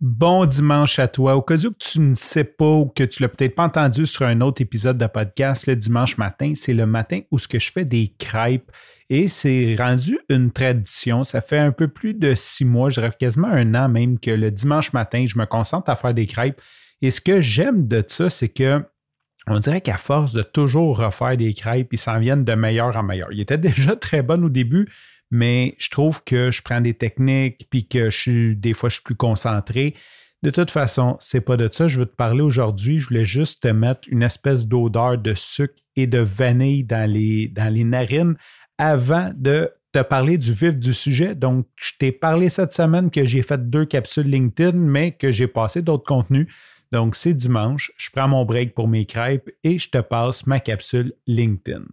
[0.00, 1.36] Bon dimanche à toi.
[1.36, 4.24] Au cas où tu ne sais pas ou que tu l'as peut-être pas entendu sur
[4.24, 7.70] un autre épisode de podcast, le dimanche matin, c'est le matin où ce que je
[7.70, 8.72] fais des crêpes
[9.10, 11.22] et c'est rendu une tradition.
[11.22, 14.30] Ça fait un peu plus de six mois, je dirais quasiment un an même que
[14.30, 16.62] le dimanche matin, je me concentre à faire des crêpes.
[17.02, 18.82] Et ce que j'aime de ça, c'est que
[19.48, 23.02] on dirait qu'à force de toujours refaire des crêpes, ils s'en viennent de meilleur en
[23.02, 23.28] meilleur.
[23.32, 24.88] Il était déjà très bon au début,
[25.30, 29.16] mais je trouve que je prends des techniques puis que des fois, je suis plus
[29.16, 29.94] concentré.
[30.42, 31.86] De toute façon, c'est pas de ça.
[31.86, 32.98] Je veux te parler aujourd'hui.
[32.98, 37.48] Je voulais juste te mettre une espèce d'odeur de sucre et de vanille dans les,
[37.48, 38.36] dans les narines
[38.78, 41.34] avant de te parler du vif du sujet.
[41.34, 45.48] Donc, je t'ai parlé cette semaine que j'ai fait deux capsules LinkedIn, mais que j'ai
[45.48, 46.46] passé d'autres contenus.
[46.92, 50.58] Donc, c'est dimanche, je prends mon break pour mes crêpes et je te passe ma
[50.58, 51.84] capsule LinkedIn.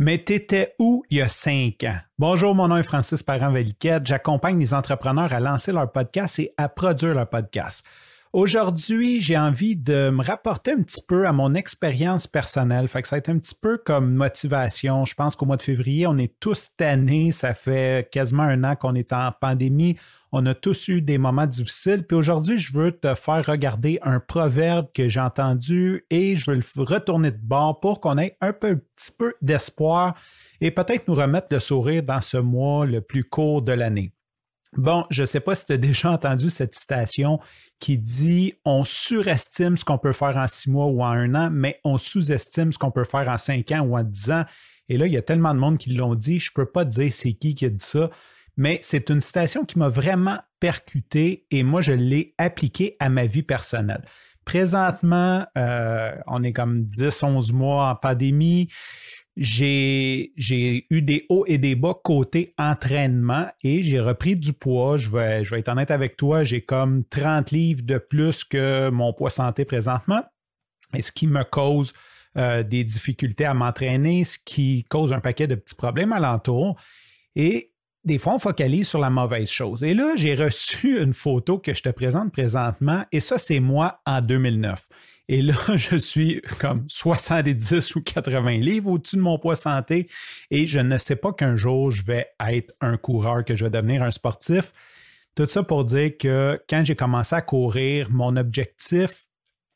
[0.00, 1.96] Mais t'étais où il y a cinq ans?
[2.20, 4.06] Bonjour, mon nom est Francis Parent-Valiquette.
[4.06, 7.84] J'accompagne les entrepreneurs à lancer leur podcast et à produire leur podcast.
[8.34, 12.86] Aujourd'hui, j'ai envie de me rapporter un petit peu à mon expérience personnelle.
[12.86, 15.06] Fait que ça va être un petit peu comme motivation.
[15.06, 17.32] Je pense qu'au mois de février, on est tous tannés.
[17.32, 19.96] Ça fait quasiment un an qu'on est en pandémie.
[20.30, 22.04] On a tous eu des moments difficiles.
[22.06, 26.58] Puis aujourd'hui, je veux te faire regarder un proverbe que j'ai entendu et je veux
[26.58, 30.14] le retourner de bord pour qu'on ait un, peu, un petit peu d'espoir
[30.60, 34.12] et peut-être nous remettre le sourire dans ce mois le plus court de l'année.
[34.76, 37.40] Bon, je ne sais pas si tu as déjà entendu cette citation
[37.80, 41.48] qui dit on surestime ce qu'on peut faire en six mois ou en un an,
[41.50, 44.44] mais on sous-estime ce qu'on peut faire en cinq ans ou en dix ans.
[44.88, 46.84] Et là, il y a tellement de monde qui l'ont dit, je ne peux pas
[46.84, 48.10] te dire c'est qui qui a dit ça,
[48.56, 53.26] mais c'est une citation qui m'a vraiment percuté et moi, je l'ai appliquée à ma
[53.26, 54.04] vie personnelle.
[54.44, 58.68] Présentement, euh, on est comme 10-11 mois en pandémie
[59.40, 64.96] j'ai eu des hauts et des bas côté entraînement et j'ai repris du poids.
[64.96, 69.30] Je vais, être honnête avec toi, j'ai comme 30 livres de plus que mon poids
[69.30, 70.22] santé présentement.
[70.92, 71.92] Et ce qui me cause
[72.36, 76.76] euh, des difficultés à m'entraîner, ce qui cause un paquet de petits problèmes alentour.
[77.36, 77.72] Et
[78.04, 79.84] des fois, on focalise sur la mauvaise chose.
[79.84, 84.00] Et là, j'ai reçu une photo que je te présente présentement, et ça, c'est moi
[84.06, 84.88] en 2009.
[85.28, 90.08] Et là, je suis comme 70 ou 80 livres au-dessus de mon poids santé
[90.50, 93.70] et je ne sais pas qu'un jour je vais être un coureur, que je vais
[93.70, 94.72] devenir un sportif.
[95.34, 99.26] Tout ça pour dire que quand j'ai commencé à courir, mon objectif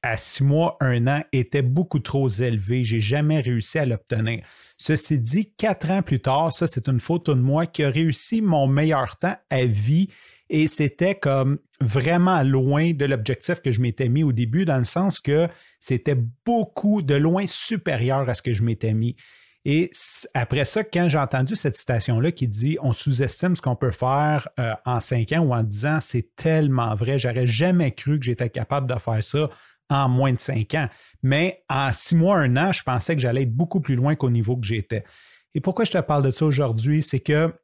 [0.02, 2.82] à six mois, un an était beaucoup trop élevé.
[2.82, 4.44] J'ai jamais réussi à l'obtenir.
[4.76, 8.42] Ceci dit, quatre ans plus tard, ça c'est une photo de moi qui a réussi
[8.42, 10.08] mon meilleur temps à vie
[10.52, 14.84] et c'était comme vraiment loin de l'objectif que je m'étais mis au début, dans le
[14.84, 15.48] sens que
[15.80, 19.16] c'était beaucoup de loin supérieur à ce que je m'étais mis.
[19.64, 19.90] Et
[20.34, 24.46] après ça, quand j'ai entendu cette citation-là qui dit on sous-estime ce qu'on peut faire
[24.60, 27.18] euh, en cinq ans ou en dix ans, c'est tellement vrai.
[27.18, 29.48] J'aurais jamais cru que j'étais capable de faire ça
[29.88, 30.88] en moins de cinq ans.
[31.22, 34.30] Mais en six mois, un an, je pensais que j'allais être beaucoup plus loin qu'au
[34.30, 35.04] niveau que j'étais.
[35.54, 37.02] Et pourquoi je te parle de ça aujourd'hui?
[37.02, 37.54] C'est que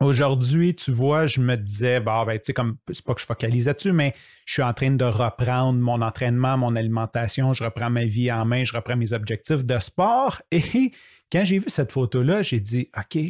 [0.00, 3.26] Aujourd'hui, tu vois, je me disais, bah, ben, tu sais, comme, c'est pas que je
[3.26, 4.14] focalise là-dessus, mais
[4.46, 8.44] je suis en train de reprendre mon entraînement, mon alimentation, je reprends ma vie en
[8.44, 10.42] main, je reprends mes objectifs de sport.
[10.50, 10.92] Et
[11.30, 13.22] quand j'ai vu cette photo-là, j'ai dit, OK,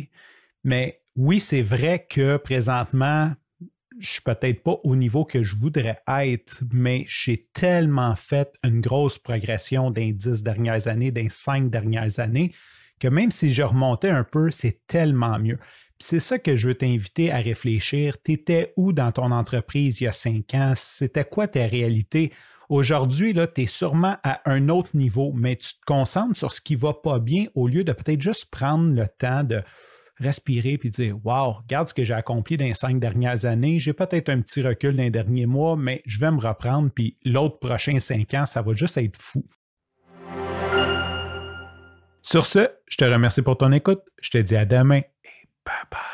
[0.64, 3.32] mais oui, c'est vrai que présentement,
[4.00, 8.80] je suis peut-être pas au niveau que je voudrais être, mais j'ai tellement fait une
[8.80, 12.52] grosse progression dans les dix dernières années, dans cinq dernières années,
[12.98, 15.58] que même si je remontais un peu, c'est tellement mieux.
[15.98, 18.16] C'est ça que je veux t'inviter à réfléchir.
[18.22, 20.72] Tu étais où dans ton entreprise il y a cinq ans?
[20.74, 22.32] C'était quoi ta réalité?
[22.68, 26.74] Aujourd'hui, tu es sûrement à un autre niveau, mais tu te concentres sur ce qui
[26.74, 29.62] ne va pas bien au lieu de peut-être juste prendre le temps de
[30.18, 33.78] respirer puis dire Wow, regarde ce que j'ai accompli dans les cinq dernières années.
[33.78, 37.16] J'ai peut-être un petit recul dans les derniers mois, mais je vais me reprendre, puis
[37.24, 39.44] l'autre prochain cinq ans, ça va juste être fou.
[42.22, 44.00] Sur ce, je te remercie pour ton écoute.
[44.22, 45.02] Je te dis à demain.
[45.64, 46.13] Bye bye.